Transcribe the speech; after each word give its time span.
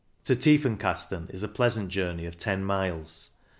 To 0.23 0.35
Tiefenkasten 0.35 1.29
is 1.29 1.43
a 1.43 1.47
pleasant 1.47 1.89
journey 1.89 2.25
of 2.25 2.35
ten 2.35 2.65
miles. 2.65 3.29